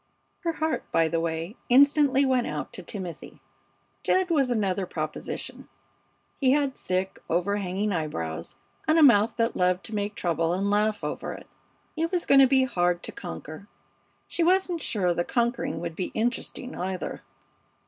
Her 0.39 0.53
heart, 0.53 0.83
by 0.91 1.07
the 1.07 1.19
way, 1.19 1.57
instantly 1.69 2.25
went 2.25 2.47
out 2.47 2.73
to 2.73 2.81
Timothy. 2.81 3.39
Jed 4.01 4.31
was 4.31 4.49
another 4.49 4.87
proposition. 4.87 5.67
He 6.39 6.53
had 6.53 6.73
thick, 6.73 7.19
overhanging 7.29 7.93
eyebrows, 7.93 8.55
and 8.87 8.97
a 8.97 9.03
mouth 9.03 9.35
that 9.37 9.55
loved 9.55 9.83
to 9.83 9.93
make 9.93 10.15
trouble 10.15 10.53
and 10.53 10.71
laugh 10.71 11.03
over 11.03 11.33
it. 11.33 11.45
He 11.95 12.07
was 12.07 12.25
going 12.25 12.41
to 12.41 12.47
be 12.47 12.63
hard 12.63 13.03
to 13.03 13.11
conquer. 13.11 13.67
She 14.27 14.41
wasn't 14.41 14.81
sure 14.81 15.13
the 15.13 15.23
conquering 15.23 15.79
would 15.81 15.95
be 15.95 16.09
interesting, 16.15 16.73
either. 16.75 17.21